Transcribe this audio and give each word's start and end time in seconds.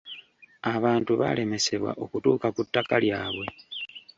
Abantu 0.75 1.11
baalemesebwa 1.19 1.91
okutuuka 2.03 2.47
ku 2.55 2.61
ttaka 2.67 2.95
lyabwe. 3.03 3.47